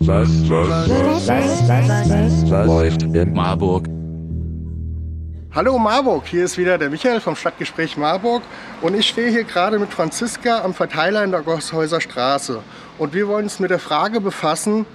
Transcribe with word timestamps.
Was, 0.00 0.48
was, 0.48 0.68
was, 0.68 1.28
was, 1.28 1.68
was, 1.68 2.50
was 2.50 2.66
läuft 2.68 3.02
in 3.02 3.32
Marburg? 3.32 3.88
Hallo 5.52 5.76
Marburg, 5.76 6.24
hier 6.24 6.44
ist 6.44 6.56
wieder 6.56 6.78
der 6.78 6.88
Michael 6.88 7.18
vom 7.18 7.34
Stadtgespräch 7.34 7.96
Marburg 7.96 8.44
und 8.80 8.94
ich 8.94 9.08
stehe 9.08 9.28
hier 9.28 9.42
gerade 9.42 9.76
mit 9.80 9.92
Franziska 9.92 10.62
am 10.62 10.72
Verteiler 10.72 11.24
in 11.24 11.32
der 11.32 11.42
Gosshäuser 11.42 12.00
Straße. 12.00 12.62
Und 12.96 13.12
wir 13.12 13.26
wollen 13.26 13.46
uns 13.46 13.58
mit 13.58 13.70
der 13.72 13.80
Frage 13.80 14.20
befassen, 14.20 14.86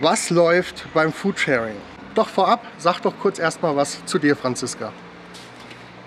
was 0.00 0.30
läuft 0.30 0.86
beim 0.94 1.12
Foodsharing? 1.12 1.76
Doch 2.14 2.28
vorab, 2.28 2.64
sag 2.78 3.00
doch 3.00 3.14
kurz 3.18 3.40
erstmal 3.40 3.74
was 3.74 4.06
zu 4.06 4.20
dir, 4.20 4.36
Franziska. 4.36 4.92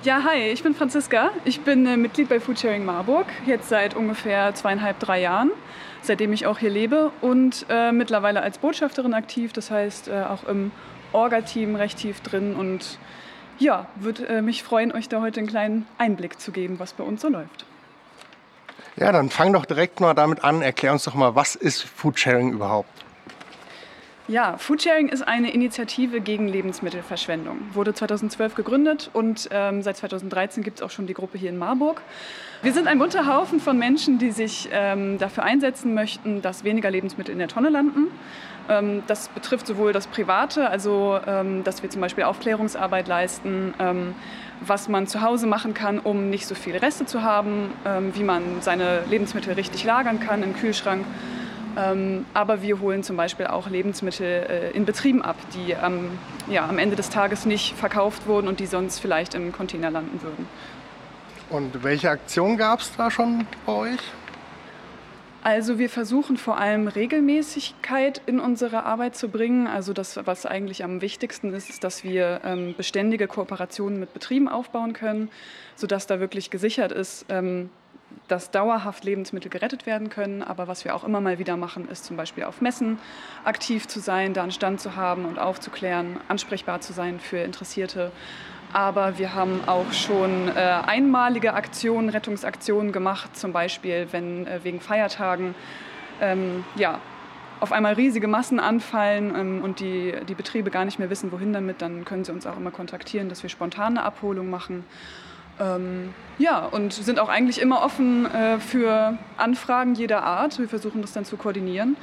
Ja, 0.03 0.23
hi, 0.23 0.51
ich 0.53 0.63
bin 0.63 0.73
Franziska. 0.73 1.31
Ich 1.43 1.61
bin 1.61 1.85
äh, 1.85 1.97
Mitglied 1.97 2.29
bei 2.29 2.39
Foodsharing 2.39 2.85
Marburg, 2.85 3.25
jetzt 3.45 3.67
seit 3.67 3.93
ungefähr 3.93 4.55
zweieinhalb, 4.55 4.99
drei 4.99 5.19
Jahren, 5.19 5.51
seitdem 6.05 6.33
ich 6.33 6.45
auch 6.45 6.59
hier 6.59 6.69
lebe 6.69 7.11
und 7.21 7.65
äh, 7.69 7.91
mittlerweile 7.91 8.41
als 8.41 8.57
Botschafterin 8.57 9.13
aktiv, 9.13 9.53
das 9.53 9.71
heißt 9.71 10.07
äh, 10.07 10.23
auch 10.23 10.47
im 10.47 10.71
Orga-Team 11.13 11.75
recht 11.75 11.97
tief 11.97 12.21
drin 12.21 12.55
und 12.55 12.99
ja, 13.57 13.87
würde 13.95 14.27
äh, 14.27 14.41
mich 14.41 14.63
freuen, 14.63 14.91
euch 14.91 15.07
da 15.07 15.21
heute 15.21 15.39
einen 15.39 15.47
kleinen 15.47 15.87
Einblick 15.97 16.39
zu 16.39 16.51
geben, 16.51 16.79
was 16.79 16.93
bei 16.93 17.03
uns 17.03 17.21
so 17.21 17.29
läuft. 17.29 17.65
Ja, 18.97 19.11
dann 19.11 19.29
fang 19.29 19.53
doch 19.53 19.65
direkt 19.65 19.99
mal 19.99 20.13
damit 20.13 20.43
an, 20.43 20.61
erklär 20.61 20.91
uns 20.91 21.03
doch 21.03 21.15
mal, 21.15 21.35
was 21.35 21.55
ist 21.55 21.83
Foodsharing 21.83 22.51
überhaupt? 22.51 23.04
Ja, 24.27 24.57
Foodsharing 24.57 25.09
ist 25.09 25.21
eine 25.21 25.53
Initiative 25.53 26.19
gegen 26.19 26.47
Lebensmittelverschwendung. 26.47 27.59
Wurde 27.73 27.93
2012 27.93 28.55
gegründet 28.55 29.11
und 29.13 29.47
ähm, 29.51 29.83
seit 29.83 29.97
2013 29.97 30.63
gibt 30.63 30.79
es 30.79 30.81
auch 30.81 30.89
schon 30.89 31.05
die 31.05 31.13
Gruppe 31.13 31.37
hier 31.37 31.51
in 31.51 31.59
Marburg. 31.59 32.01
Wir 32.63 32.73
sind 32.73 32.87
ein 32.87 32.97
bunter 32.97 33.27
Haufen 33.27 33.59
von 33.59 33.77
Menschen, 33.77 34.17
die 34.17 34.31
sich 34.31 34.67
ähm, 34.71 35.19
dafür 35.19 35.43
einsetzen 35.43 35.93
möchten, 35.93 36.41
dass 36.41 36.63
weniger 36.63 36.89
Lebensmittel 36.89 37.33
in 37.33 37.37
der 37.37 37.49
Tonne 37.49 37.69
landen. 37.69 38.07
Ähm, 38.67 39.03
das 39.05 39.27
betrifft 39.27 39.67
sowohl 39.67 39.93
das 39.93 40.07
Private, 40.07 40.71
also 40.71 41.19
ähm, 41.27 41.63
dass 41.63 41.83
wir 41.83 41.91
zum 41.91 42.01
Beispiel 42.01 42.23
Aufklärungsarbeit 42.23 43.07
leisten, 43.07 43.75
ähm, 43.77 44.15
was 44.59 44.89
man 44.89 45.05
zu 45.05 45.21
Hause 45.21 45.45
machen 45.45 45.75
kann, 45.75 45.99
um 45.99 46.31
nicht 46.31 46.47
so 46.47 46.55
viele 46.55 46.81
Reste 46.81 47.05
zu 47.05 47.21
haben, 47.21 47.71
ähm, 47.85 48.15
wie 48.15 48.23
man 48.23 48.41
seine 48.61 49.03
Lebensmittel 49.07 49.53
richtig 49.53 49.83
lagern 49.83 50.19
kann 50.19 50.41
im 50.41 50.55
Kühlschrank 50.55 51.05
aber 52.33 52.61
wir 52.61 52.79
holen 52.79 53.03
zum 53.03 53.17
Beispiel 53.17 53.47
auch 53.47 53.69
Lebensmittel 53.69 54.25
äh, 54.25 54.71
in 54.71 54.85
Betrieben 54.85 55.21
ab, 55.21 55.35
die 55.53 55.71
ähm, 55.71 56.11
ja, 56.49 56.67
am 56.67 56.77
Ende 56.77 56.95
des 56.95 57.09
Tages 57.09 57.45
nicht 57.45 57.75
verkauft 57.75 58.27
wurden 58.27 58.47
und 58.47 58.59
die 58.59 58.65
sonst 58.65 58.99
vielleicht 58.99 59.33
im 59.33 59.51
Container 59.51 59.91
landen 59.91 60.21
würden. 60.21 60.47
Und 61.49 61.83
welche 61.83 62.09
Aktion 62.09 62.57
gab 62.57 62.79
es 62.79 62.95
da 62.95 63.11
schon 63.11 63.45
bei 63.65 63.73
euch? 63.73 63.99
Also 65.45 65.77
wir 65.77 65.91
versuchen 65.91 66.37
vor 66.37 66.57
allem 66.57 66.87
Regelmäßigkeit 66.87 68.19
in 68.25 68.39
unsere 68.39 68.83
Arbeit 68.83 69.15
zu 69.15 69.29
bringen. 69.29 69.67
Also 69.67 69.93
das, 69.93 70.19
was 70.25 70.47
eigentlich 70.47 70.83
am 70.83 71.01
wichtigsten 71.01 71.53
ist, 71.53 71.69
ist, 71.69 71.83
dass 71.83 72.03
wir 72.03 72.41
ähm, 72.43 72.73
beständige 72.75 73.27
Kooperationen 73.27 73.99
mit 73.99 74.11
Betrieben 74.11 74.49
aufbauen 74.49 74.93
können, 74.93 75.29
sodass 75.75 76.07
da 76.07 76.19
wirklich 76.19 76.49
gesichert 76.49 76.91
ist, 76.91 77.27
ähm, 77.29 77.69
dass 78.27 78.51
dauerhaft 78.51 79.03
Lebensmittel 79.03 79.49
gerettet 79.49 79.85
werden 79.85 80.09
können. 80.09 80.43
Aber 80.43 80.67
was 80.67 80.85
wir 80.85 80.95
auch 80.95 81.03
immer 81.03 81.21
mal 81.21 81.39
wieder 81.39 81.57
machen, 81.57 81.87
ist 81.89 82.05
zum 82.05 82.17
Beispiel 82.17 82.43
auf 82.43 82.61
Messen 82.61 82.97
aktiv 83.43 83.87
zu 83.87 83.99
sein, 83.99 84.33
da 84.33 84.43
einen 84.43 84.51
Stand 84.51 84.81
zu 84.81 84.95
haben 84.95 85.25
und 85.25 85.39
aufzuklären, 85.39 86.19
ansprechbar 86.27 86.81
zu 86.81 86.93
sein 86.93 87.19
für 87.19 87.37
Interessierte. 87.37 88.11
Aber 88.73 89.17
wir 89.17 89.33
haben 89.33 89.61
auch 89.67 89.93
schon 89.93 90.49
äh, 90.49 90.59
einmalige 90.59 91.53
Aktionen, 91.53 92.09
Rettungsaktionen 92.09 92.91
gemacht, 92.91 93.37
zum 93.37 93.53
Beispiel, 93.53 94.07
wenn 94.11 94.47
äh, 94.47 94.59
wegen 94.63 94.81
Feiertagen 94.81 95.55
ähm, 96.19 96.65
ja, 96.75 96.99
auf 97.59 97.71
einmal 97.71 97.93
riesige 97.93 98.27
Massen 98.27 98.59
anfallen 98.59 99.33
ähm, 99.35 99.61
und 99.63 99.79
die, 99.79 100.13
die 100.27 100.35
Betriebe 100.35 100.71
gar 100.71 100.85
nicht 100.85 100.99
mehr 100.99 101.09
wissen, 101.09 101.31
wohin 101.31 101.53
damit, 101.53 101.81
dann 101.81 102.05
können 102.05 102.25
sie 102.25 102.31
uns 102.31 102.45
auch 102.45 102.57
immer 102.57 102.71
kontaktieren, 102.71 103.29
dass 103.29 103.43
wir 103.43 103.49
spontane 103.49 104.03
Abholung 104.03 104.49
machen. 104.49 104.83
Ähm, 105.59 106.13
ja, 106.37 106.65
und 106.65 106.93
sind 106.93 107.19
auch 107.19 107.29
eigentlich 107.29 107.61
immer 107.61 107.81
offen 107.81 108.25
äh, 108.25 108.59
für 108.59 109.17
Anfragen 109.37 109.95
jeder 109.95 110.23
Art. 110.23 110.59
Wir 110.59 110.67
versuchen 110.67 111.01
das 111.01 111.13
dann 111.13 111.25
zu 111.25 111.37
koordinieren. 111.37 111.95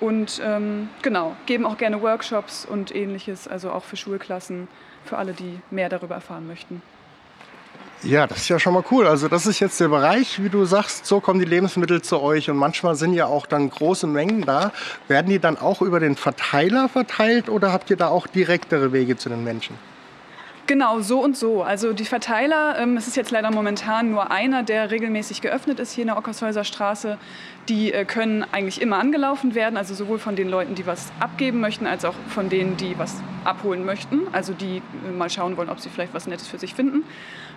Und 0.00 0.40
ähm, 0.44 0.88
genau, 1.02 1.36
geben 1.46 1.64
auch 1.64 1.78
gerne 1.78 2.02
Workshops 2.02 2.64
und 2.64 2.94
ähnliches, 2.94 3.46
also 3.46 3.70
auch 3.70 3.84
für 3.84 3.96
Schulklassen, 3.96 4.66
für 5.04 5.16
alle, 5.16 5.32
die 5.32 5.60
mehr 5.70 5.88
darüber 5.88 6.16
erfahren 6.16 6.46
möchten. 6.46 6.82
Ja, 8.02 8.26
das 8.26 8.38
ist 8.38 8.48
ja 8.48 8.58
schon 8.58 8.74
mal 8.74 8.82
cool. 8.90 9.06
Also 9.06 9.28
das 9.28 9.46
ist 9.46 9.60
jetzt 9.60 9.78
der 9.78 9.86
Bereich, 9.86 10.42
wie 10.42 10.48
du 10.48 10.64
sagst, 10.64 11.06
so 11.06 11.20
kommen 11.20 11.38
die 11.38 11.46
Lebensmittel 11.46 12.02
zu 12.02 12.20
euch 12.20 12.50
und 12.50 12.56
manchmal 12.56 12.96
sind 12.96 13.14
ja 13.14 13.26
auch 13.26 13.46
dann 13.46 13.70
große 13.70 14.08
Mengen 14.08 14.42
da. 14.42 14.72
Werden 15.06 15.30
die 15.30 15.38
dann 15.38 15.56
auch 15.56 15.82
über 15.82 16.00
den 16.00 16.16
Verteiler 16.16 16.88
verteilt 16.88 17.48
oder 17.48 17.72
habt 17.72 17.88
ihr 17.90 17.96
da 17.96 18.08
auch 18.08 18.26
direktere 18.26 18.92
Wege 18.92 19.16
zu 19.16 19.28
den 19.28 19.44
Menschen? 19.44 19.76
Genau, 20.68 21.00
so 21.00 21.20
und 21.20 21.36
so. 21.36 21.62
Also 21.64 21.92
die 21.92 22.04
Verteiler, 22.04 22.78
ähm, 22.78 22.96
es 22.96 23.08
ist 23.08 23.16
jetzt 23.16 23.32
leider 23.32 23.50
momentan 23.50 24.10
nur 24.10 24.30
einer, 24.30 24.62
der 24.62 24.92
regelmäßig 24.92 25.40
geöffnet 25.40 25.80
ist 25.80 25.92
hier 25.92 26.02
in 26.02 26.08
der 26.08 26.16
Ockershäuser 26.16 26.62
Straße. 26.62 27.18
Die 27.68 27.92
äh, 27.92 28.04
können 28.04 28.44
eigentlich 28.52 28.80
immer 28.80 28.98
angelaufen 28.98 29.56
werden, 29.56 29.76
also 29.76 29.92
sowohl 29.92 30.20
von 30.20 30.36
den 30.36 30.48
Leuten, 30.48 30.76
die 30.76 30.86
was 30.86 31.10
abgeben 31.18 31.58
möchten, 31.60 31.86
als 31.88 32.04
auch 32.04 32.14
von 32.28 32.48
denen, 32.48 32.76
die 32.76 32.96
was 32.96 33.20
abholen 33.44 33.84
möchten. 33.84 34.20
Also 34.30 34.52
die 34.52 34.78
äh, 34.78 35.10
mal 35.10 35.30
schauen 35.30 35.56
wollen, 35.56 35.68
ob 35.68 35.80
sie 35.80 35.88
vielleicht 35.88 36.14
was 36.14 36.28
Nettes 36.28 36.46
für 36.46 36.60
sich 36.60 36.74
finden. 36.74 37.02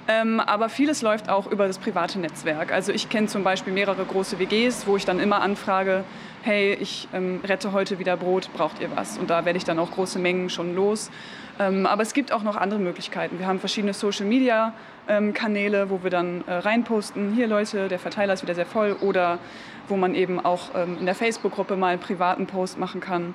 Ähm, 0.08 0.40
aber 0.40 0.70
vieles 0.70 1.04
läuft 1.04 1.30
auch 1.30 1.46
über 1.48 1.68
das 1.68 1.78
private 1.78 2.20
Netzwerk. 2.20 2.72
Also 2.72 2.92
ich 2.92 3.10
kenne 3.10 3.28
zum 3.28 3.44
Beispiel 3.44 3.72
mehrere 3.74 4.04
große 4.04 4.40
WGs, 4.40 4.88
wo 4.88 4.98
ich 4.98 5.06
dann 5.06 5.20
immer 5.20 5.42
anfrage, 5.42 6.04
hey, 6.42 6.74
ich 6.80 7.08
ähm, 7.14 7.40
rette 7.44 7.72
heute 7.72 7.98
wieder 7.98 8.18
Brot, 8.18 8.50
braucht 8.54 8.80
ihr 8.80 8.90
was? 8.96 9.18
Und 9.18 9.30
da 9.30 9.46
werde 9.46 9.58
ich 9.58 9.64
dann 9.64 9.80
auch 9.80 9.92
große 9.92 10.20
Mengen 10.20 10.50
schon 10.50 10.76
los. 10.76 11.10
Ähm, 11.60 11.86
aber 11.86 12.02
es 12.02 12.14
gibt 12.14 12.32
auch 12.32 12.44
noch 12.44 12.56
andere 12.56 12.80
Möglichkeiten. 12.80 13.40
Wir 13.40 13.48
haben 13.48 13.60
verschiedene 13.60 13.94
Social-Media-Kanäle, 13.94 15.82
ähm, 15.82 15.90
wo 15.90 16.04
wir 16.04 16.10
dann 16.10 16.44
äh, 16.48 16.54
reinposten, 16.54 17.34
hier 17.34 17.48
Leute, 17.48 17.88
der 17.88 18.00
Verteiler 18.00 18.34
ist 18.34 18.44
wieder 18.44 18.56
sehr 18.56 18.66
voll. 18.66 18.98
Oder 19.02 19.40
wo 19.88 19.96
man 19.96 20.16
eben 20.16 20.44
auch 20.44 20.76
ähm, 20.76 20.98
in 21.00 21.06
der 21.06 21.16
Facebook-Gruppe 21.16 21.78
mal 21.78 21.90
einen 21.90 22.02
privaten 22.02 22.48
Post 22.48 22.80
machen 22.80 23.02
kann. 23.02 23.34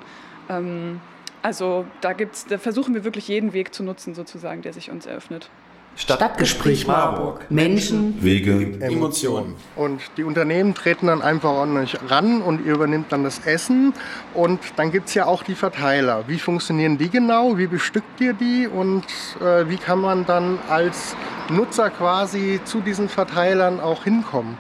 also 1.43 1.87
da, 2.01 2.13
gibt's, 2.13 2.45
da 2.47 2.59
versuchen 2.59 2.93
wir 2.93 3.05
wirklich 3.05 3.29
jeden 3.29 3.53
Weg 3.53 3.73
zu 3.73 3.85
nutzen, 3.85 4.17
sozusagen, 4.17 4.63
der 4.63 4.73
sich 4.73 4.91
uns 4.91 5.07
eröffnet. 5.07 5.49
Stadtgespräch 5.97 6.87
Marburg. 6.87 7.51
Menschen, 7.51 8.23
Wege, 8.23 8.81
Emotionen. 8.81 9.55
Und 9.77 10.01
die 10.17 10.25
Unternehmen 10.25 10.75
treten 10.75 11.09
dann 11.09 11.21
einfach 11.21 11.59
an 11.59 11.77
euch 11.77 11.97
ran 12.09 12.41
und 12.41 12.65
ihr 12.65 12.75
übernimmt 12.75 13.13
dann 13.13 13.23
das 13.23 13.41
Essen. 13.41 13.93
Und 14.33 14.61
dann 14.77 14.93
gibt 14.93 15.09
es 15.09 15.15
ja 15.15 15.27
auch 15.27 15.43
die 15.43 15.55
Verteiler. 15.55 16.25
Wie 16.27 16.39
funktionieren 16.39 16.97
die 16.97 17.11
genau? 17.11 17.59
Wie 17.59 17.67
bestückt 17.67 18.21
ihr 18.21 18.33
die? 18.33 18.67
Und 18.67 19.05
äh, 19.41 19.69
wie 19.69 19.77
kann 19.77 20.01
man 20.01 20.25
dann 20.25 20.59
als 20.69 21.15
Nutzer 21.51 21.91
quasi 21.91 22.61
zu 22.65 22.81
diesen 22.81 23.09
Verteilern 23.09 23.81
auch 23.81 24.05
hinkommen? 24.05 24.57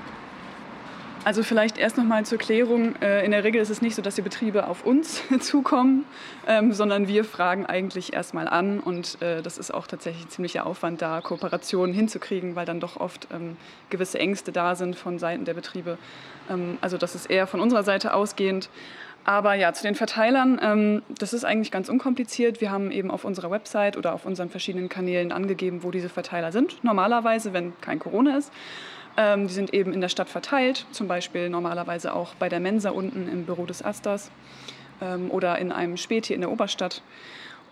Also 1.22 1.42
vielleicht 1.42 1.76
erst 1.76 1.98
noch 1.98 2.04
mal 2.04 2.24
zur 2.24 2.38
Klärung. 2.38 2.94
Äh, 3.02 3.24
in 3.26 3.30
der 3.30 3.44
Regel 3.44 3.60
ist 3.60 3.68
es 3.68 3.82
nicht 3.82 3.94
so, 3.94 4.00
dass 4.00 4.14
die 4.14 4.22
Betriebe 4.22 4.66
auf 4.66 4.86
uns 4.86 5.22
zukommen, 5.40 6.06
ähm, 6.46 6.72
sondern 6.72 7.08
wir 7.08 7.24
fragen 7.24 7.66
eigentlich 7.66 8.14
erstmal 8.14 8.48
an. 8.48 8.80
Und 8.80 9.20
äh, 9.20 9.42
das 9.42 9.58
ist 9.58 9.72
auch 9.72 9.86
tatsächlich 9.86 10.24
ein 10.24 10.30
ziemlicher 10.30 10.64
Aufwand, 10.64 11.02
da 11.02 11.20
Kooperationen 11.20 11.94
hinzukriegen, 11.94 12.56
weil 12.56 12.64
dann 12.64 12.80
doch 12.80 12.96
oft 12.98 13.28
ähm, 13.34 13.58
gewisse 13.90 14.18
Ängste 14.18 14.50
da 14.50 14.74
sind 14.74 14.96
von 14.96 15.18
Seiten 15.18 15.44
der 15.44 15.52
Betriebe. 15.52 15.98
Ähm, 16.48 16.78
also 16.80 16.96
das 16.96 17.14
ist 17.14 17.26
eher 17.26 17.46
von 17.46 17.60
unserer 17.60 17.82
Seite 17.82 18.14
ausgehend. 18.14 18.70
Aber 19.22 19.52
ja, 19.52 19.74
zu 19.74 19.82
den 19.82 19.94
Verteilern, 19.94 21.02
das 21.18 21.34
ist 21.34 21.44
eigentlich 21.44 21.70
ganz 21.70 21.90
unkompliziert. 21.90 22.62
Wir 22.62 22.70
haben 22.70 22.90
eben 22.90 23.10
auf 23.10 23.26
unserer 23.26 23.50
Website 23.50 23.98
oder 23.98 24.14
auf 24.14 24.24
unseren 24.24 24.48
verschiedenen 24.48 24.88
Kanälen 24.88 25.30
angegeben, 25.30 25.82
wo 25.82 25.90
diese 25.90 26.08
Verteiler 26.08 26.52
sind. 26.52 26.82
Normalerweise, 26.82 27.52
wenn 27.52 27.78
kein 27.82 27.98
Corona 27.98 28.38
ist. 28.38 28.50
Ähm, 29.20 29.48
die 29.48 29.52
sind 29.52 29.74
eben 29.74 29.92
in 29.92 30.00
der 30.00 30.08
Stadt 30.08 30.30
verteilt, 30.30 30.86
zum 30.92 31.06
Beispiel 31.06 31.50
normalerweise 31.50 32.14
auch 32.14 32.34
bei 32.36 32.48
der 32.48 32.58
Mensa 32.58 32.88
unten 32.88 33.28
im 33.28 33.44
Büro 33.44 33.66
des 33.66 33.84
Asters 33.84 34.30
ähm, 35.02 35.30
oder 35.30 35.58
in 35.58 35.72
einem 35.72 35.98
Späti 35.98 36.32
in 36.32 36.40
der 36.40 36.50
Oberstadt. 36.50 37.02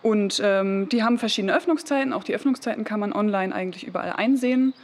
Und 0.03 0.43
ähm, 0.45 0.91
die 0.91 1.03
haben 1.03 1.19
verschiedene 1.19 1.57
Öffnungszeiten. 1.57 2.13
Auch 2.13 2.23
die 2.23 2.35
Öffnungszeiten 2.35 2.85
kann 2.85 3.01
man 3.01 3.15
online 3.15 3.55
eigentlich 3.55 3.87
überall 3.87 4.13
einsehen. 4.13 4.75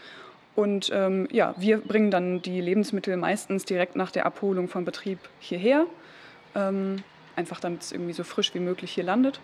Und 0.56 0.90
ähm, 0.94 1.28
ja, 1.30 1.54
wir 1.58 1.78
bringen 1.78 2.10
dann 2.10 2.40
die 2.40 2.62
Lebensmittel 2.62 3.18
meistens 3.18 3.66
direkt 3.66 3.94
nach 3.94 4.10
der 4.10 4.24
Abholung 4.24 4.68
vom 4.68 4.86
Betrieb 4.86 5.18
hierher. 5.40 5.84
Ähm, 6.54 7.02
einfach 7.36 7.60
damit 7.60 7.82
es 7.82 7.92
irgendwie 7.92 8.14
so 8.14 8.24
frisch 8.24 8.54
wie 8.54 8.60
möglich 8.60 8.92
hier 8.92 9.04
landet. 9.04 9.38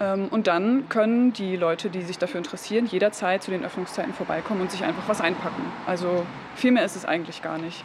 Ähm, 0.00 0.28
und 0.30 0.46
dann 0.46 0.88
können 0.88 1.32
die 1.32 1.56
Leute, 1.56 1.90
die 1.90 2.02
sich 2.02 2.18
dafür 2.18 2.38
interessieren, 2.38 2.86
jederzeit 2.86 3.42
zu 3.42 3.50
den 3.50 3.64
Öffnungszeiten 3.64 4.12
vorbeikommen 4.12 4.60
und 4.62 4.70
sich 4.70 4.84
einfach 4.84 5.04
was 5.06 5.20
einpacken. 5.20 5.62
Also 5.86 6.26
viel 6.56 6.72
mehr 6.72 6.84
ist 6.84 6.96
es 6.96 7.04
eigentlich 7.04 7.42
gar 7.42 7.58
nicht. 7.58 7.84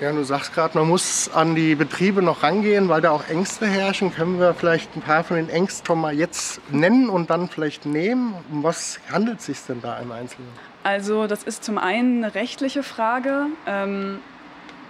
Ja, 0.00 0.10
du 0.10 0.24
sagst 0.24 0.54
gerade, 0.54 0.78
man 0.78 0.88
muss 0.88 1.30
an 1.34 1.54
die 1.54 1.74
Betriebe 1.74 2.22
noch 2.22 2.42
rangehen, 2.42 2.88
weil 2.88 3.02
da 3.02 3.10
auch 3.10 3.28
Ängste 3.28 3.66
herrschen. 3.66 4.12
Können 4.12 4.40
wir 4.40 4.54
vielleicht 4.54 4.96
ein 4.96 5.02
paar 5.02 5.22
von 5.22 5.36
den 5.36 5.50
Ängsten 5.50 5.86
schon 5.86 6.00
mal 6.00 6.14
jetzt 6.14 6.60
nennen 6.72 7.10
und 7.10 7.28
dann 7.28 7.48
vielleicht 7.48 7.84
nehmen? 7.84 8.34
Um 8.50 8.62
was 8.62 8.98
handelt 9.12 9.40
es 9.40 9.46
sich 9.46 9.58
denn 9.68 9.82
da 9.82 9.98
im 9.98 10.10
Einzelnen? 10.10 10.48
Also 10.82 11.26
das 11.26 11.42
ist 11.42 11.62
zum 11.62 11.76
einen 11.76 12.24
eine 12.24 12.34
rechtliche 12.34 12.82
Frage. 12.82 13.46
Ähm, 13.66 14.20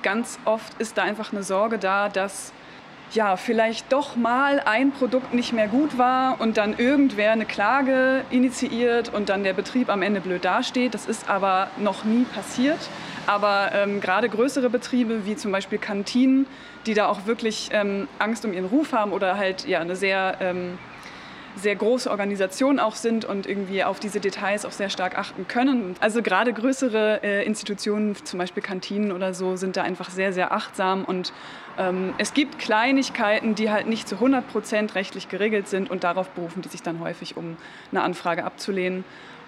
ganz 0.03 0.39
oft 0.45 0.81
ist 0.81 0.97
da 0.97 1.03
einfach 1.03 1.33
eine 1.33 1.43
Sorge 1.43 1.79
da, 1.79 2.09
dass 2.09 2.53
ja, 3.15 3.37
vielleicht 3.37 3.93
doch 3.93 4.17
mal 4.17 4.61
ein 4.61 4.93
Produkt 4.93 5.35
nicht 5.35 5.53
mehr 5.53 5.69
gut 5.69 5.99
war 5.99 6.41
und 6.41 6.57
dann 6.57 6.79
irgendwer 6.79 7.33
eine 7.33 7.45
Klage 7.45 8.25
initiiert 8.31 9.13
und 9.13 9.29
dann 9.29 9.45
der 9.45 9.53
Betrieb 9.53 9.91
am 9.91 10.03
Ende 10.03 10.21
blöd 10.21 10.45
dasteht. 10.45 10.95
Das 10.95 11.07
ist 11.07 11.29
aber 11.29 11.69
noch 11.79 12.05
nie 12.05 12.25
passiert. 12.25 12.79
Aber 13.27 13.71
ähm, 13.75 14.01
gerade 14.01 14.29
größere 14.29 14.71
Betriebe 14.71 15.27
wie 15.27 15.37
zum 15.37 15.53
Beispiel 15.53 15.79
Kantinen, 15.79 16.47
die 16.87 16.95
da 16.95 17.07
auch 17.07 17.27
wirklich 17.27 17.69
ähm, 17.73 18.09
Angst 18.19 18.45
um 18.45 18.53
ihren 18.53 18.67
Ruf 18.67 18.93
haben 18.93 19.13
oder 19.13 19.37
halt 19.37 19.67
ja 19.67 19.81
eine 19.81 19.95
sehr 19.95 20.39
ähm, 20.41 20.79
sehr 21.57 21.77
große 21.77 22.11
Organisation 22.11 22.79
auch 22.79 22.95
sind 22.95 23.25
und 23.25 23.47
irgendwie 23.47 23.85
auf 23.85 24.01
diese 24.01 24.21
Details 24.21 24.65
auch 24.65 24.73
sehr 24.73 24.91
stark 24.91 25.19
achten 25.19 25.47
können. 25.49 25.97
Also 26.01 26.23
gerade 26.23 26.53
größere 26.53 27.21
äh, 27.23 27.45
Institutionen, 27.45 28.17
zum 28.25 28.39
Beispiel 28.39 28.63
Kantinen 28.63 29.13
oder 29.13 29.35
so, 29.35 29.57
sind 29.57 29.77
da 29.77 29.83
einfach 29.83 30.11
sehr, 30.11 30.33
sehr 30.33 30.53
achtsam 30.53 31.05
und 31.05 31.33
ähm, 31.79 32.15
es 32.19 32.35
gibt 32.35 32.59
Kleinigkeiten, 32.59 33.55
die 33.55 33.71
halt 33.71 33.87
nicht 33.87 34.09
zu 34.09 34.17
100 34.17 34.47
Prozent 34.51 34.95
rechtlich 34.95 35.29
geregelt 35.29 35.69
sind 35.69 35.91
und 35.91 36.05
darauf 36.05 36.29
berufen 36.31 36.63
die 36.63 36.69
sich 36.69 36.83
dann 36.83 37.01
häufig, 37.01 37.37
um 37.37 37.57
eine 37.91 38.03
Anfrage 38.03 38.45
abzulehnen. 38.45 39.05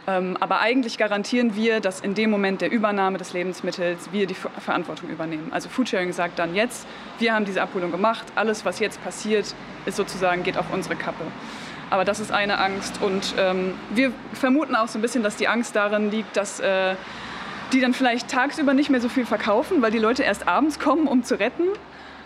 Ähm, 0.06 0.36
aber 0.38 0.60
eigentlich 0.60 0.98
garantieren 0.98 1.56
wir, 1.56 1.80
dass 1.80 2.00
in 2.00 2.14
dem 2.14 2.30
Moment 2.30 2.60
der 2.60 2.70
Übernahme 2.70 3.16
des 3.16 3.32
Lebensmittels 3.32 4.10
wir 4.12 4.26
die 4.26 4.34
Verantwortung 4.34 5.08
übernehmen. 5.08 5.48
Also 5.50 5.68
Foodsharing 5.68 6.12
sagt 6.12 6.38
dann 6.38 6.54
jetzt, 6.54 6.86
wir 7.18 7.34
haben 7.34 7.46
diese 7.46 7.62
Abholung 7.62 7.90
gemacht, 7.90 8.26
alles 8.34 8.64
was 8.64 8.80
jetzt 8.80 9.02
passiert, 9.02 9.54
ist 9.86 9.96
sozusagen 9.96 10.42
geht 10.42 10.58
auf 10.58 10.66
unsere 10.72 10.96
Kappe. 10.96 11.24
Aber 11.90 12.04
das 12.04 12.20
ist 12.20 12.32
eine 12.32 12.58
Angst. 12.58 13.00
Und 13.02 13.34
ähm, 13.38 13.74
wir 13.90 14.12
vermuten 14.32 14.74
auch 14.74 14.88
so 14.88 14.98
ein 14.98 15.02
bisschen, 15.02 15.22
dass 15.22 15.36
die 15.36 15.48
Angst 15.48 15.76
darin 15.76 16.10
liegt, 16.10 16.36
dass 16.36 16.60
äh, 16.60 16.94
die 17.72 17.80
dann 17.80 17.94
vielleicht 17.94 18.28
tagsüber 18.28 18.74
nicht 18.74 18.90
mehr 18.90 19.00
so 19.00 19.08
viel 19.08 19.26
verkaufen, 19.26 19.82
weil 19.82 19.90
die 19.90 19.98
Leute 19.98 20.22
erst 20.22 20.46
abends 20.48 20.78
kommen, 20.78 21.06
um 21.06 21.24
zu 21.24 21.38
retten. 21.38 21.64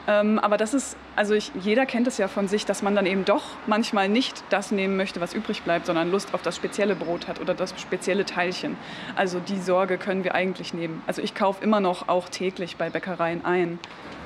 Ähm, 0.09 0.39
aber 0.39 0.57
das 0.57 0.73
ist, 0.73 0.97
also 1.17 1.35
ich, 1.35 1.53
jeder 1.61 1.85
kennt 1.85 2.07
es 2.07 2.17
ja 2.17 2.29
von 2.29 2.49
sich, 2.49 2.65
dass 2.65 2.81
man 2.83 2.97
dann 2.97 3.05
eben 3.05 3.27
doch 3.27 3.43
manchmal 3.67 4.09
nicht 4.09 4.43
das 4.49 4.71
nehmen 4.71 4.97
möchte, 4.97 5.21
was 5.21 5.35
übrig 5.35 5.63
bleibt, 5.63 5.85
sondern 5.85 6.11
Lust 6.11 6.33
auf 6.33 6.41
das 6.41 6.57
spezielle 6.57 6.97
Brot 6.97 7.29
hat 7.29 7.41
oder 7.41 7.53
das 7.53 7.75
spezielle 7.79 8.25
Teilchen. 8.25 8.79
Also 9.17 9.39
die 9.39 9.61
Sorge 9.61 9.99
können 9.99 10.25
wir 10.25 10.35
eigentlich 10.35 10.73
nehmen. 10.73 11.03
Also 11.07 11.21
ich 11.21 11.35
kaufe 11.35 11.63
immer 11.63 11.81
noch 11.81 12.09
auch 12.09 12.31
täglich 12.31 12.77
bei 12.77 12.89
Bäckereien 12.89 13.45
ein. 13.45 13.79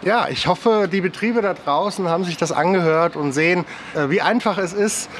Ja, 0.02 0.29
ich 0.29 0.46
hoffe, 0.46 0.88
die 0.90 1.00
Betriebe 1.00 1.43
da 1.43 1.55
draußen 1.55 2.08
haben 2.08 2.23
sich 2.23 2.37
das 2.37 2.52
angehört 2.52 3.17
und 3.17 3.32
sehen, 3.32 3.64
äh, 3.94 4.08
wie 4.08 4.20
einfach 4.20 4.58
es 4.58 4.73
ist, 4.73 5.11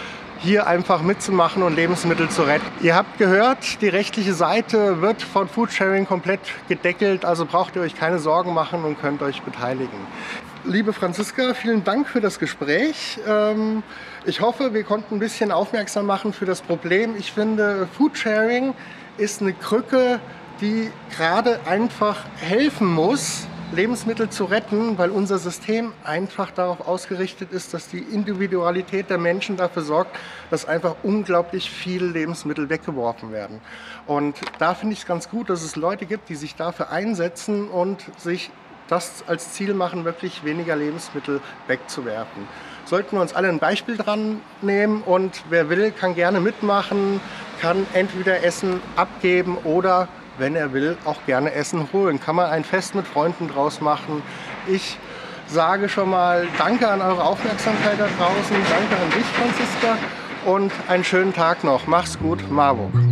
hier 0.43 0.67
einfach 0.67 1.03
mitzumachen 1.03 1.62
und 1.62 1.76
Lebensmittel 1.76 2.29
zu 2.29 2.43
retten. 2.43 2.67
Ihr 2.82 2.97
habt 2.97 3.19
gehört, 3.19 3.81
die 3.81 3.88
rechtliche 3.88 4.35
Seite 4.35 5.00
wird 5.00 5.23
von 5.23 5.49
Foodsharing 5.49 6.06
komplett 6.06 6.41
gedeckelt, 6.69 7.25
also 7.25 7.47
braucht 7.47 7.76
ihr 7.76 7.82
euch 7.82 7.94
keine 7.94 8.19
Sorgen 8.19 8.53
machen 8.53 8.85
und 8.85 9.00
könnt 9.00 9.23
euch 9.23 9.43
beteiligen. 9.43 9.99
Liebe 10.64 10.93
Franziska, 10.93 11.55
vielen 11.55 11.82
Dank 11.82 12.09
für 12.09 12.20
das 12.20 12.38
Gespräch. 12.38 13.19
Ähm, 13.26 13.82
ich 14.26 14.41
hoffe, 14.41 14.73
wir 14.75 14.85
konnten 14.85 15.17
ein 15.17 15.19
bisschen 15.19 15.50
aufmerksam 15.50 16.06
machen 16.06 16.32
für 16.32 16.44
das 16.44 16.62
Problem. 16.62 17.17
Ich 17.17 17.32
finde, 17.32 17.88
Foodsharing 17.99 18.73
ist 19.19 19.43
eine 19.43 19.55
Krücke, 19.55 20.20
die 20.61 20.93
gerade 21.17 21.59
einfach 21.67 22.25
helfen 22.37 22.87
muss, 22.87 23.49
Lebensmittel 23.73 24.31
zu 24.31 24.44
retten, 24.44 24.99
weil 24.99 25.11
unser 25.11 25.38
System 25.38 25.93
einfach 26.05 26.53
darauf 26.53 26.87
ausgerichtet 26.87 27.50
ist, 27.50 27.75
dass 27.75 27.88
die 27.88 27.99
Individualität 27.99 29.11
der 29.11 29.19
Menschen 29.19 29.56
dafür 29.56 29.82
sorgt, 29.82 30.17
dass 30.50 30.65
einfach 30.65 30.94
unglaublich 31.03 31.70
viele 31.73 32.06
Lebensmittel 32.06 32.69
weggeworfen 32.69 33.32
werden. 33.32 33.61
Und 34.06 34.37
da 34.61 34.75
finde 34.75 34.93
ich 34.93 35.00
es 35.00 35.06
ganz 35.06 35.29
gut, 35.29 35.50
dass 35.50 35.62
es 35.62 35.75
Leute 35.75 36.06
gibt, 36.06 36.29
die 36.29 36.37
sich 36.37 36.55
dafür 36.55 36.91
einsetzen 36.91 37.69
und 37.69 38.05
sich 38.17 38.53
das 38.93 39.25
als 39.27 39.53
Ziel 39.55 39.73
machen, 39.75 40.05
wirklich 40.05 40.44
weniger 40.44 40.77
Lebensmittel 40.77 41.41
wegzuwerfen. 41.67 42.47
Sollten 42.85 43.17
wir 43.17 43.23
uns 43.23 43.33
alle 43.33 43.49
ein 43.49 43.59
Beispiel 43.59 43.97
dran 43.97 44.41
nehmen 44.61 45.03
und 45.03 45.43
wer 45.49 45.71
will, 45.71 45.93
kann 45.93 46.15
gerne 46.15 46.41
mitmachen, 46.41 47.21
kann 47.61 47.87
entweder 47.94 48.44
Essen 48.44 48.81
abgeben 48.97 49.56
oder 49.65 50.09
wenn 50.39 50.56
er 50.56 50.73
will, 50.73 50.97
auch 51.05 51.25
gerne 51.27 51.53
Essen 51.53 51.89
holen. 51.93 52.21
Kann 52.21 52.37
man 52.37 52.50
ein 52.50 52.65
Fest 52.65 52.94
mit 52.94 53.06
Freunden 53.06 53.49
draus 53.49 53.81
machen. 53.81 54.23
Ich 54.67 54.99
sage 55.47 55.89
schon 55.89 56.11
mal 56.11 56.47
Danke 56.59 56.89
an 56.89 57.00
eure 57.00 57.25
Aufmerksamkeit 57.25 57.99
da 57.99 58.09
draußen. 58.19 58.56
Danke 58.71 58.97
an 59.03 59.11
dich, 59.11 59.27
Franziska. 59.27 59.99
Und 60.44 60.73
einen 60.89 61.05
schönen 61.05 61.33
Tag 61.33 61.65
noch. 61.65 61.87
Mach's 61.87 62.19
gut, 62.19 62.50
Marburg. 62.50 63.12